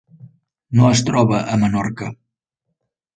No 0.79 0.87
es 0.93 1.03
troba 1.09 1.41
a 1.57 1.57
Menorca. 1.65 2.09